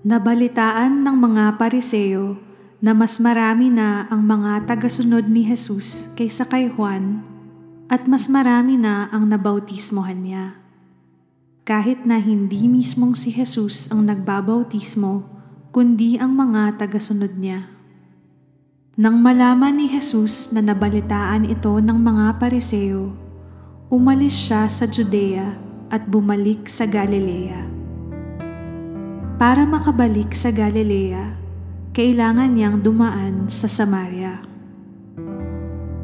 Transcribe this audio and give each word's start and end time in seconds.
Nabalitaan 0.00 1.04
ng 1.04 1.12
mga 1.12 1.60
pariseo 1.60 2.40
na 2.80 2.96
mas 2.96 3.20
marami 3.20 3.68
na 3.68 4.08
ang 4.08 4.24
mga 4.24 4.64
tagasunod 4.64 5.28
ni 5.28 5.44
Jesus 5.44 6.08
kaysa 6.16 6.48
kay 6.48 6.72
Juan 6.72 7.20
at 7.84 8.08
mas 8.08 8.24
marami 8.24 8.80
na 8.80 9.12
ang 9.12 9.28
nabautismohan 9.28 10.24
niya. 10.24 10.56
Kahit 11.68 12.08
na 12.08 12.16
hindi 12.16 12.64
mismong 12.64 13.12
si 13.12 13.28
Jesus 13.28 13.92
ang 13.92 14.08
nagbabautismo, 14.08 15.28
kundi 15.68 16.16
ang 16.16 16.32
mga 16.32 16.80
tagasunod 16.80 17.36
niya. 17.36 17.68
Nang 18.96 19.20
malaman 19.20 19.76
ni 19.76 19.92
Jesus 19.92 20.48
na 20.48 20.64
nabalitaan 20.64 21.44
ito 21.44 21.76
ng 21.76 21.98
mga 22.00 22.40
pariseo, 22.40 23.12
umalis 23.92 24.32
siya 24.32 24.64
sa 24.72 24.88
Judea 24.88 25.60
at 25.92 26.08
bumalik 26.08 26.72
sa 26.72 26.88
Galilea. 26.88 27.79
Para 29.40 29.64
makabalik 29.64 30.36
sa 30.36 30.52
Galilea, 30.52 31.32
kailangan 31.96 32.52
niyang 32.52 32.84
dumaan 32.84 33.48
sa 33.48 33.72
Samaria. 33.72 34.44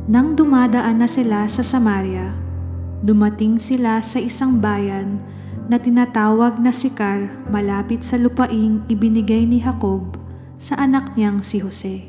Nang 0.09 0.33
dumadaan 0.33 1.05
na 1.05 1.05
sila 1.05 1.45
sa 1.45 1.61
Samaria, 1.61 2.33
dumating 3.05 3.61
sila 3.61 4.01
sa 4.01 4.17
isang 4.25 4.57
bayan 4.57 5.21
na 5.69 5.77
tinatawag 5.77 6.57
na 6.65 6.73
Sikar 6.73 7.29
malapit 7.53 8.01
sa 8.01 8.17
lupaing 8.17 8.81
ibinigay 8.89 9.45
ni 9.45 9.61
Jacob 9.61 10.17
sa 10.57 10.81
anak 10.81 11.13
niyang 11.13 11.45
si 11.45 11.61
Jose. 11.61 12.09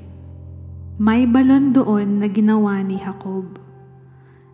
May 0.96 1.28
balon 1.28 1.76
doon 1.76 2.24
na 2.24 2.32
ginawa 2.32 2.80
ni 2.80 3.04
Jacob. 3.04 3.60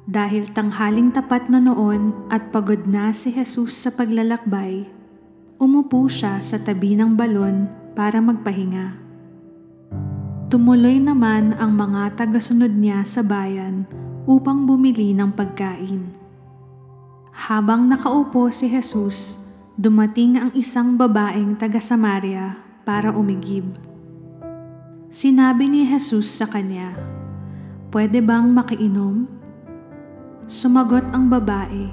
Dahil 0.09 0.49
tanghaling 0.49 1.13
tapat 1.13 1.53
na 1.53 1.61
noon 1.61 2.17
at 2.33 2.49
pagod 2.49 2.89
na 2.89 3.13
si 3.13 3.29
Jesus 3.29 3.77
sa 3.77 3.93
paglalakbay, 3.93 4.89
Umupo 5.63 6.11
siya 6.11 6.43
sa 6.43 6.59
tabi 6.59 6.91
ng 6.91 7.15
balon 7.15 7.71
para 7.95 8.19
magpahinga. 8.19 8.99
Tumuloy 10.51 10.99
naman 10.99 11.55
ang 11.55 11.71
mga 11.71 12.19
tagasunod 12.19 12.75
niya 12.75 13.07
sa 13.07 13.23
bayan 13.23 13.87
upang 14.27 14.67
bumili 14.67 15.15
ng 15.15 15.31
pagkain. 15.31 16.11
Habang 17.31 17.87
nakaupo 17.87 18.51
si 18.51 18.67
Jesus, 18.67 19.39
dumating 19.79 20.35
ang 20.35 20.51
isang 20.51 20.99
babaeng 20.99 21.55
taga 21.55 21.79
Samaria 21.79 22.59
para 22.83 23.15
umigib. 23.15 23.63
Sinabi 25.07 25.71
ni 25.71 25.87
Jesus 25.87 26.27
sa 26.27 26.43
kanya, 26.43 26.91
Pwede 27.87 28.19
bang 28.19 28.51
makiinom? 28.51 29.31
Sumagot 30.43 31.07
ang 31.15 31.31
babae, 31.31 31.87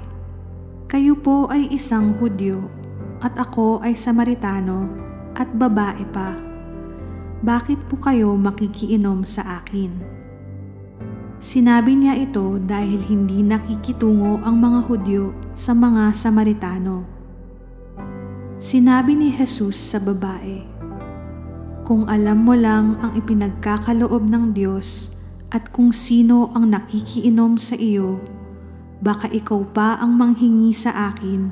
Kayo 0.91 1.15
po 1.15 1.47
ay 1.47 1.71
isang 1.71 2.19
Hudyo 2.19 2.80
at 3.21 3.37
ako 3.37 3.79
ay 3.85 3.93
Samaritano 3.93 4.89
at 5.37 5.47
babae 5.53 6.03
pa. 6.09 6.33
Bakit 7.41 7.89
po 7.89 7.97
kayo 7.97 8.33
makikiinom 8.37 9.25
sa 9.25 9.61
akin? 9.61 10.21
Sinabi 11.41 11.97
niya 11.97 12.13
ito 12.21 12.61
dahil 12.61 13.01
hindi 13.01 13.41
nakikitungo 13.41 14.45
ang 14.45 14.61
mga 14.61 14.79
Hudyo 14.85 15.33
sa 15.57 15.73
mga 15.73 16.13
Samaritano. 16.13 17.01
Sinabi 18.61 19.17
ni 19.17 19.33
Jesus 19.33 19.73
sa 19.73 19.97
babae, 19.97 20.61
Kung 21.81 22.05
alam 22.05 22.45
mo 22.45 22.53
lang 22.53 22.93
ang 23.01 23.17
ipinagkakaloob 23.17 24.21
ng 24.21 24.53
Diyos 24.53 25.17
at 25.49 25.73
kung 25.73 25.89
sino 25.89 26.53
ang 26.53 26.69
nakikiinom 26.69 27.57
sa 27.57 27.73
iyo, 27.73 28.21
baka 29.01 29.25
ikaw 29.33 29.65
pa 29.65 29.97
ang 29.97 30.13
manghingi 30.13 30.77
sa 30.77 31.09
akin 31.09 31.49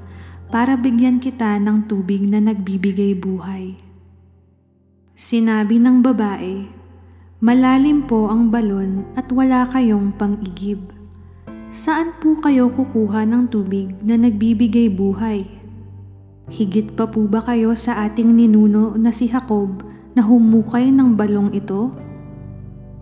para 0.49 0.73
bigyan 0.73 1.21
kita 1.21 1.61
ng 1.61 1.85
tubig 1.85 2.25
na 2.25 2.41
nagbibigay 2.41 3.13
buhay. 3.13 3.77
Sinabi 5.13 5.77
ng 5.77 6.01
babae, 6.01 6.79
Malalim 7.39 8.03
po 8.03 8.27
ang 8.27 8.51
balon 8.51 9.07
at 9.15 9.31
wala 9.31 9.63
kayong 9.71 10.11
pang-igib. 10.19 10.91
Saan 11.71 12.11
po 12.19 12.35
kayo 12.43 12.67
kukuha 12.67 13.23
ng 13.23 13.47
tubig 13.47 13.95
na 14.03 14.19
nagbibigay 14.19 14.91
buhay? 14.91 15.47
Higit 16.51 16.99
pa 16.99 17.07
po 17.07 17.31
ba 17.31 17.39
kayo 17.39 17.77
sa 17.79 18.03
ating 18.03 18.35
ninuno 18.35 18.99
na 18.99 19.15
si 19.15 19.31
Jacob 19.31 19.87
na 20.17 20.25
humukay 20.25 20.91
ng 20.91 21.15
balong 21.15 21.55
ito? 21.55 21.95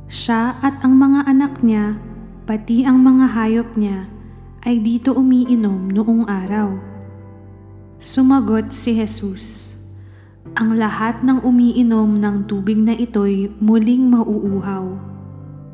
Siya 0.06 0.60
at 0.62 0.86
ang 0.86 1.00
mga 1.00 1.26
anak 1.26 1.66
niya, 1.66 1.98
pati 2.46 2.86
ang 2.86 3.02
mga 3.02 3.26
hayop 3.34 3.70
niya, 3.74 4.06
ay 4.70 4.84
dito 4.86 5.18
umiinom 5.18 5.90
noong 5.90 6.30
araw. 6.30 6.97
Sumagot 7.98 8.70
si 8.70 8.94
Jesus, 8.94 9.74
Ang 10.54 10.78
lahat 10.78 11.26
ng 11.26 11.42
umiinom 11.42 12.22
ng 12.22 12.46
tubig 12.46 12.78
na 12.78 12.94
ito'y 12.94 13.50
muling 13.58 14.14
mauuhaw. 14.14 14.86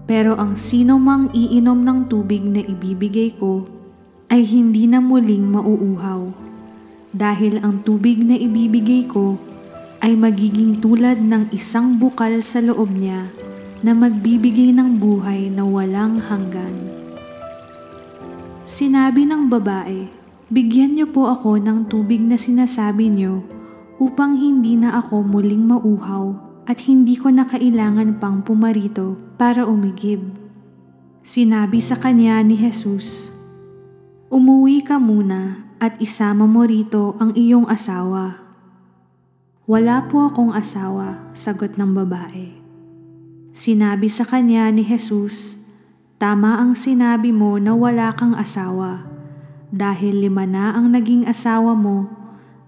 Pero 0.07 0.39
ang 0.39 0.55
sino 0.55 1.03
mang 1.03 1.27
iinom 1.35 1.83
ng 1.83 1.99
tubig 2.07 2.39
na 2.39 2.63
ibibigay 2.63 3.35
ko 3.35 3.67
ay 4.31 4.47
hindi 4.47 4.87
na 4.87 5.03
muling 5.03 5.51
mauuhaw. 5.51 6.31
Dahil 7.11 7.59
ang 7.59 7.83
tubig 7.83 8.23
na 8.23 8.39
ibibigay 8.39 9.03
ko 9.03 9.35
ay 9.99 10.15
magiging 10.15 10.79
tulad 10.79 11.19
ng 11.19 11.51
isang 11.51 11.99
bukal 11.99 12.39
sa 12.39 12.63
loob 12.63 12.87
niya 12.87 13.27
na 13.83 13.91
magbibigay 13.91 14.71
ng 14.71 14.95
buhay 14.95 15.51
na 15.51 15.67
walang 15.67 16.23
hanggan. 16.23 16.87
Sinabi 18.63 19.27
ng 19.27 19.51
babae, 19.51 20.22
Bigyan 20.51 20.99
niyo 20.99 21.07
po 21.07 21.31
ako 21.31 21.55
ng 21.55 21.87
tubig 21.87 22.19
na 22.19 22.35
sinasabi 22.35 23.07
niyo 23.07 23.47
upang 23.95 24.35
hindi 24.35 24.75
na 24.75 24.99
ako 24.99 25.23
muling 25.23 25.63
mauhaw 25.63 26.35
at 26.67 26.83
hindi 26.83 27.15
ko 27.15 27.31
na 27.31 27.47
kailangan 27.47 28.19
pang 28.19 28.43
pumarito 28.43 29.15
para 29.39 29.63
umigib. 29.63 30.19
Sinabi 31.23 31.79
sa 31.79 31.95
kanya 31.95 32.43
ni 32.43 32.59
Jesus, 32.59 33.31
Umuwi 34.27 34.83
ka 34.83 34.99
muna 34.99 35.63
at 35.79 35.95
isama 36.03 36.43
mo 36.43 36.67
rito 36.67 37.15
ang 37.23 37.31
iyong 37.39 37.71
asawa. 37.71 38.43
Wala 39.63 40.11
po 40.11 40.27
akong 40.27 40.51
asawa, 40.51 41.31
sagot 41.31 41.79
ng 41.79 41.95
babae. 41.95 42.51
Sinabi 43.55 44.11
sa 44.11 44.27
kanya 44.27 44.67
ni 44.75 44.83
Jesus, 44.83 45.55
Tama 46.19 46.59
ang 46.59 46.75
sinabi 46.75 47.31
mo 47.31 47.55
na 47.63 47.71
wala 47.71 48.11
kang 48.11 48.35
asawa 48.35 49.12
dahil 49.73 50.29
lima 50.29 50.45
na 50.45 50.77
ang 50.77 50.93
naging 50.93 51.25
asawa 51.25 51.73
mo 51.73 52.05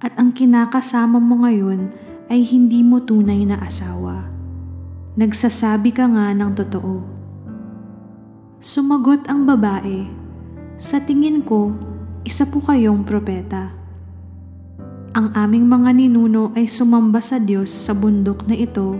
at 0.02 0.18
ang 0.18 0.34
kinakasama 0.34 1.22
mo 1.22 1.46
ngayon 1.46 1.94
ay 2.34 2.42
hindi 2.42 2.82
mo 2.82 2.98
tunay 3.06 3.46
na 3.46 3.62
asawa. 3.62 4.26
Nagsasabi 5.14 5.94
ka 5.94 6.10
nga 6.10 6.34
ng 6.34 6.52
totoo. 6.58 7.06
Sumagot 8.58 9.30
ang 9.30 9.46
babae, 9.46 10.10
Sa 10.76 11.00
tingin 11.00 11.40
ko, 11.40 11.72
isa 12.28 12.44
po 12.44 12.60
kayong 12.60 13.08
propeta. 13.08 13.72
Ang 15.16 15.32
aming 15.32 15.72
mga 15.72 15.96
ninuno 15.96 16.52
ay 16.52 16.68
sumamba 16.68 17.24
sa 17.24 17.40
Diyos 17.40 17.72
sa 17.72 17.96
bundok 17.96 18.44
na 18.44 18.60
ito, 18.60 19.00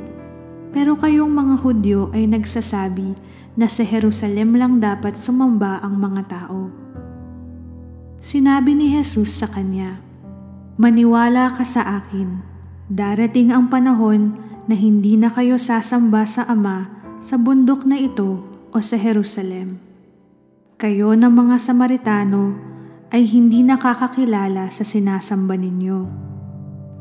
pero 0.72 0.96
kayong 0.96 1.36
mga 1.36 1.56
Hudyo 1.60 2.16
ay 2.16 2.32
nagsasabi 2.32 3.18
na 3.60 3.68
sa 3.68 3.84
Jerusalem 3.84 4.56
lang 4.56 4.80
dapat 4.80 5.20
sumamba 5.20 5.84
ang 5.84 6.00
mga 6.00 6.22
tao. 6.32 6.85
Sinabi 8.26 8.74
ni 8.74 8.90
Jesus 8.90 9.38
sa 9.38 9.46
kanya, 9.46 10.02
Maniwala 10.82 11.54
ka 11.54 11.62
sa 11.62 12.02
akin, 12.02 12.42
darating 12.90 13.54
ang 13.54 13.70
panahon 13.70 14.34
na 14.66 14.74
hindi 14.74 15.14
na 15.14 15.30
kayo 15.30 15.62
sasamba 15.62 16.26
sa 16.26 16.42
Ama 16.50 16.90
sa 17.22 17.38
bundok 17.38 17.86
na 17.86 18.02
ito 18.02 18.42
o 18.74 18.82
sa 18.82 18.98
Jerusalem. 18.98 19.78
Kayo 20.82 21.14
ng 21.14 21.30
mga 21.30 21.62
Samaritano 21.62 22.58
ay 23.14 23.30
hindi 23.30 23.62
nakakakilala 23.62 24.74
sa 24.74 24.82
sinasamba 24.82 25.54
ninyo. 25.54 26.00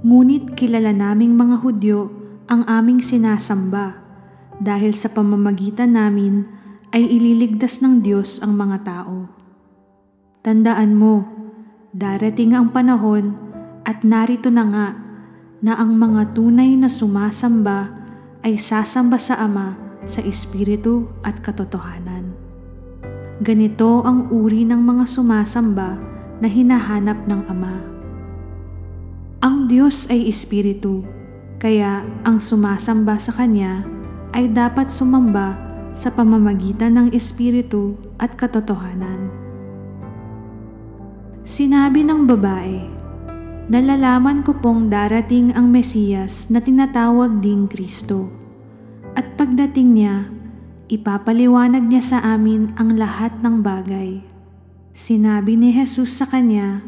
Ngunit 0.04 0.52
kilala 0.52 0.92
naming 0.92 1.40
mga 1.40 1.64
Hudyo 1.64 2.12
ang 2.52 2.68
aming 2.68 3.00
sinasamba 3.00 3.96
dahil 4.60 4.92
sa 4.92 5.08
pamamagitan 5.08 5.96
namin 5.96 6.44
ay 6.92 7.08
ililigtas 7.08 7.80
ng 7.80 8.04
Diyos 8.04 8.44
ang 8.44 8.60
mga 8.60 8.84
tao. 8.84 9.43
Tandaan 10.44 10.92
mo, 10.92 11.24
darating 11.96 12.52
ang 12.52 12.68
panahon 12.68 13.32
at 13.88 14.04
narito 14.04 14.52
na 14.52 14.68
nga 14.68 14.88
na 15.64 15.72
ang 15.72 15.96
mga 15.96 16.36
tunay 16.36 16.76
na 16.76 16.92
sumasamba 16.92 17.88
ay 18.44 18.60
sasamba 18.60 19.16
sa 19.16 19.40
Ama 19.40 19.72
sa 20.04 20.20
Espiritu 20.20 21.08
at 21.24 21.40
katotohanan. 21.40 22.36
Ganito 23.40 24.04
ang 24.04 24.28
uri 24.28 24.68
ng 24.68 24.84
mga 24.84 25.08
sumasamba 25.08 25.96
na 26.44 26.48
hinahanap 26.52 27.24
ng 27.24 27.40
Ama. 27.48 27.76
Ang 29.40 29.64
Diyos 29.64 30.12
ay 30.12 30.28
Espiritu, 30.28 31.08
kaya 31.56 32.04
ang 32.20 32.36
sumasamba 32.36 33.16
sa 33.16 33.32
Kanya 33.32 33.80
ay 34.36 34.52
dapat 34.52 34.92
sumamba 34.92 35.56
sa 35.96 36.12
pamamagitan 36.12 37.00
ng 37.00 37.08
Espiritu 37.16 37.96
at 38.20 38.36
katotohanan. 38.36 39.43
Sinabi 41.44 42.00
ng 42.08 42.24
babae, 42.24 42.80
Nalalaman 43.68 44.40
ko 44.40 44.56
pong 44.56 44.88
darating 44.88 45.52
ang 45.52 45.68
Mesiyas 45.68 46.48
na 46.48 46.56
tinatawag 46.56 47.44
ding 47.44 47.68
Kristo. 47.68 48.32
At 49.12 49.36
pagdating 49.36 49.88
niya, 49.92 50.32
ipapaliwanag 50.88 51.84
niya 51.84 52.00
sa 52.00 52.18
amin 52.24 52.72
ang 52.80 52.96
lahat 52.96 53.44
ng 53.44 53.60
bagay. 53.60 54.24
Sinabi 54.96 55.60
ni 55.60 55.68
Jesus 55.68 56.16
sa 56.16 56.24
kanya, 56.24 56.80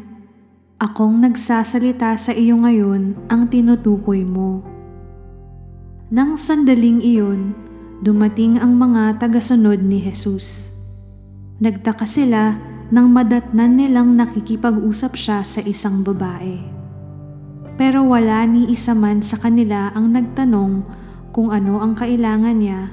Akong 0.81 1.21
nagsasalita 1.21 2.17
sa 2.17 2.33
iyo 2.33 2.57
ngayon 2.57 3.13
ang 3.29 3.49
tinutukoy 3.53 4.25
mo. 4.25 4.65
Nang 6.09 6.33
sandaling 6.33 7.05
iyon, 7.05 7.53
dumating 8.01 8.57
ang 8.57 8.73
mga 8.73 9.21
tagasunod 9.21 9.85
ni 9.85 10.01
Jesus. 10.01 10.73
Nagtaka 11.61 12.09
sila 12.09 12.57
nang 12.87 13.11
madatnan 13.11 13.75
nilang 13.75 14.15
nakikipag-usap 14.15 15.13
siya 15.19 15.39
sa 15.43 15.59
isang 15.63 16.03
babae. 16.03 16.59
Pero 17.77 18.07
wala 18.07 18.47
ni 18.47 18.71
isa 18.73 18.97
man 18.97 19.21
sa 19.21 19.37
kanila 19.37 19.93
ang 19.93 20.15
nagtanong 20.15 20.81
kung 21.35 21.53
ano 21.53 21.83
ang 21.83 21.93
kailangan 21.93 22.57
niya 22.57 22.89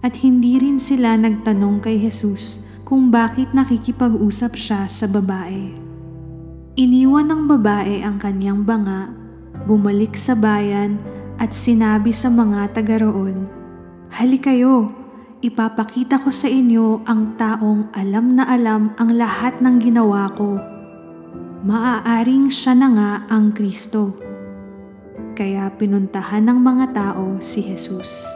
at 0.00 0.16
hindi 0.22 0.56
rin 0.56 0.80
sila 0.80 1.18
nagtanong 1.18 1.82
kay 1.82 2.00
Jesus 2.00 2.64
kung 2.86 3.10
bakit 3.10 3.50
nakikipag-usap 3.50 4.54
siya 4.54 4.86
sa 4.86 5.10
babae. 5.10 5.74
Iniwan 6.78 7.26
ng 7.26 7.42
babae 7.50 8.06
ang 8.06 8.22
kanyang 8.22 8.62
banga, 8.62 9.10
bumalik 9.66 10.14
sa 10.14 10.38
bayan 10.38 10.96
at 11.36 11.50
sinabi 11.52 12.14
sa 12.14 12.30
mga 12.30 12.72
taga 12.72 13.02
roon, 13.02 13.50
Halikayo, 14.12 15.05
ipapakita 15.46 16.18
ko 16.18 16.34
sa 16.34 16.50
inyo 16.50 17.06
ang 17.06 17.38
taong 17.38 17.94
alam 17.94 18.34
na 18.34 18.50
alam 18.50 18.90
ang 18.98 19.14
lahat 19.14 19.62
ng 19.62 19.78
ginawa 19.78 20.26
ko. 20.34 20.58
Maaaring 21.62 22.50
siya 22.50 22.74
na 22.74 22.88
nga 22.90 23.12
ang 23.30 23.54
Kristo. 23.54 24.18
Kaya 25.38 25.70
pinuntahan 25.78 26.42
ng 26.50 26.58
mga 26.58 26.86
tao 26.90 27.38
si 27.38 27.62
Jesus. 27.62 28.26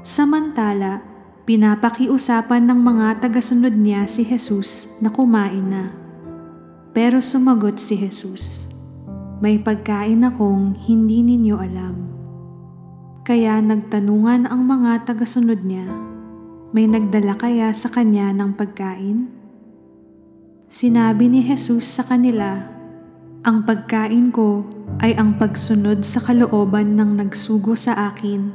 Samantala, 0.00 1.04
pinapakiusapan 1.44 2.64
ng 2.64 2.80
mga 2.80 3.06
tagasunod 3.28 3.76
niya 3.76 4.08
si 4.08 4.24
Jesus 4.24 4.88
na 5.04 5.12
kumain 5.12 5.68
na. 5.68 5.92
Pero 6.96 7.20
sumagot 7.20 7.76
si 7.76 8.00
Jesus, 8.00 8.70
May 9.40 9.56
pagkain 9.56 10.20
akong 10.20 10.76
hindi 10.84 11.24
ninyo 11.24 11.56
alam. 11.56 12.19
Kaya 13.30 13.62
nagtanungan 13.62 14.50
ang 14.50 14.66
mga 14.66 15.06
tagasunod 15.06 15.62
niya, 15.62 15.86
may 16.74 16.90
nagdala 16.90 17.38
kaya 17.38 17.70
sa 17.70 17.86
kanya 17.86 18.34
ng 18.34 18.58
pagkain? 18.58 19.30
Sinabi 20.66 21.30
ni 21.30 21.38
Jesus 21.38 21.86
sa 21.86 22.02
kanila, 22.02 22.66
Ang 23.46 23.62
pagkain 23.62 24.34
ko 24.34 24.66
ay 24.98 25.14
ang 25.14 25.38
pagsunod 25.38 26.02
sa 26.02 26.18
kalooban 26.26 26.98
ng 26.98 27.22
nagsugo 27.22 27.78
sa 27.78 28.10
akin 28.10 28.50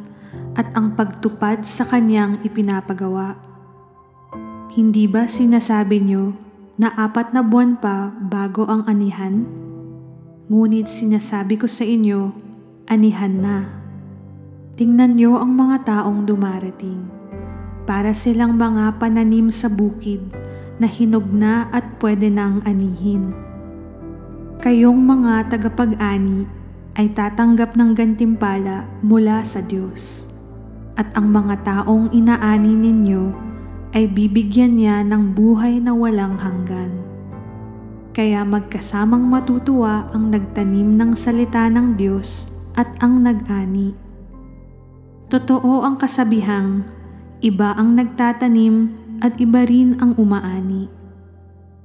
at 0.59 0.67
ang 0.75 0.91
pagtupad 0.99 1.63
sa 1.63 1.87
kanyang 1.87 2.43
ipinapagawa. 2.43 3.39
Hindi 4.75 5.07
ba 5.07 5.23
sinasabi 5.31 6.03
niyo 6.03 6.35
na 6.75 6.91
apat 6.99 7.31
na 7.31 7.39
buwan 7.47 7.79
pa 7.79 8.11
bago 8.11 8.67
ang 8.67 8.83
anihan? 8.91 9.47
Ngunit 10.51 10.91
sinasabi 10.91 11.63
ko 11.63 11.63
sa 11.63 11.87
inyo, 11.87 12.35
anihan 12.91 13.39
na. 13.39 13.74
Tingnan 14.75 15.15
niyo 15.15 15.39
ang 15.39 15.55
mga 15.55 15.87
taong 15.87 16.27
dumarating. 16.27 17.07
Para 17.87 18.11
silang 18.11 18.59
mga 18.59 18.99
pananim 18.99 19.47
sa 19.47 19.71
bukid 19.71 20.19
na 20.83 20.87
hinog 20.91 21.31
na 21.31 21.71
at 21.71 21.95
pwede 22.03 22.27
nang 22.27 22.59
anihin. 22.67 23.31
Kayong 24.59 24.99
mga 24.99 25.47
tagapag-ani 25.47 26.43
ay 26.99 27.07
tatanggap 27.07 27.79
ng 27.79 27.95
gantimpala 27.95 28.83
mula 28.99 29.47
sa 29.47 29.63
Diyos. 29.63 30.27
At 30.99 31.07
ang 31.15 31.31
mga 31.31 31.63
taong 31.63 32.11
inaani 32.11 32.75
ninyo 32.75 33.31
ay 33.95 34.11
bibigyan 34.11 34.75
niya 34.75 35.07
ng 35.07 35.31
buhay 35.31 35.79
na 35.79 35.95
walang 35.95 36.35
hanggan. 36.35 36.91
Kaya 38.11 38.43
magkasamang 38.43 39.23
matutuwa 39.23 40.11
ang 40.11 40.35
nagtanim 40.35 40.99
ng 40.99 41.15
salita 41.15 41.71
ng 41.71 41.95
Diyos 41.95 42.51
at 42.75 42.91
ang 42.99 43.23
nag-ani. 43.23 44.04
Totoo 45.25 45.81
ang 45.81 45.97
kasabihang, 45.97 46.85
iba 47.41 47.73
ang 47.73 47.97
nagtatanim 47.97 48.93
at 49.25 49.33
iba 49.41 49.65
rin 49.65 49.97
ang 49.97 50.13
umaani. 50.21 50.85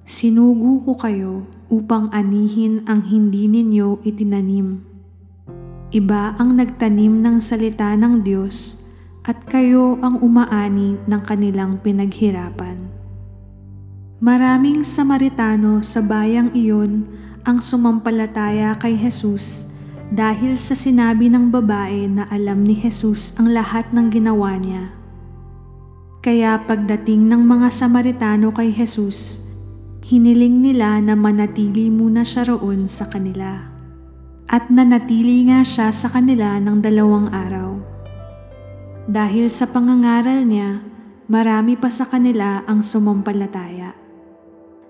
Sinugo 0.04 0.84
ko 0.84 0.92
kayo 1.00 1.48
upang 1.72 2.12
anihin 2.12 2.84
ang 2.84 3.00
hindi 3.00 3.48
ninyo 3.48 4.04
itinanim. 4.04 4.84
Iba 5.88 6.36
ang 6.36 6.60
nagtanim 6.60 7.24
ng 7.24 7.40
salita 7.40 7.96
ng 7.96 8.20
Diyos 8.20 8.76
at 9.24 9.40
kayo 9.48 9.96
ang 10.04 10.20
umaani 10.20 11.00
ng 11.08 11.22
kanilang 11.24 11.80
pinaghirapan. 11.80 12.76
Maraming 14.20 14.84
Samaritano 14.84 15.80
sa 15.80 16.04
bayang 16.04 16.52
iyon 16.52 17.08
ang 17.48 17.64
sumampalataya 17.64 18.76
kay 18.76 19.00
Jesus 19.00 19.69
dahil 20.10 20.58
sa 20.58 20.74
sinabi 20.74 21.30
ng 21.30 21.54
babae 21.54 22.10
na 22.10 22.26
alam 22.34 22.66
ni 22.66 22.74
Jesus 22.74 23.30
ang 23.38 23.54
lahat 23.54 23.94
ng 23.94 24.10
ginawa 24.10 24.58
niya. 24.58 24.90
Kaya 26.20 26.60
pagdating 26.66 27.30
ng 27.30 27.42
mga 27.46 27.70
Samaritano 27.70 28.50
kay 28.50 28.74
Jesus, 28.74 29.40
hiniling 30.04 30.60
nila 30.60 30.98
na 30.98 31.14
manatili 31.14 31.88
muna 31.88 32.26
siya 32.26 32.50
roon 32.50 32.90
sa 32.90 33.06
kanila. 33.06 33.70
At 34.50 34.66
nanatili 34.66 35.46
nga 35.46 35.62
siya 35.62 35.94
sa 35.94 36.10
kanila 36.10 36.58
ng 36.58 36.82
dalawang 36.82 37.30
araw. 37.30 37.78
Dahil 39.06 39.46
sa 39.46 39.70
pangangaral 39.70 40.42
niya, 40.42 40.82
marami 41.30 41.78
pa 41.78 41.86
sa 41.86 42.02
kanila 42.10 42.66
ang 42.66 42.82
sumampalataya. 42.82 43.94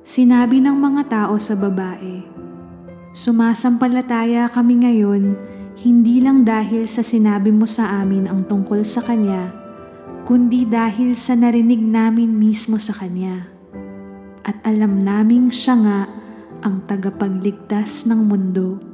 Sinabi 0.01 0.65
ng 0.65 0.77
mga 0.81 1.03
tao 1.13 1.37
sa 1.37 1.53
babae, 1.55 2.40
Sumasampalataya 3.11 4.47
kami 4.55 4.87
ngayon 4.87 5.35
hindi 5.81 6.21
lang 6.21 6.47
dahil 6.47 6.85
sa 6.85 7.01
sinabi 7.01 7.51
mo 7.51 7.65
sa 7.65 8.05
amin 8.05 8.29
ang 8.29 8.45
tungkol 8.45 8.85
sa 8.85 9.01
Kanya, 9.01 9.49
kundi 10.29 10.69
dahil 10.69 11.17
sa 11.17 11.33
narinig 11.33 11.81
namin 11.81 12.31
mismo 12.37 12.77
sa 12.77 12.93
Kanya. 12.93 13.49
At 14.45 14.61
alam 14.62 15.03
naming 15.03 15.49
siya 15.49 15.75
nga 15.81 16.01
ang 16.61 16.85
tagapagligtas 16.85 18.05
ng 18.07 18.21
mundo. 18.29 18.90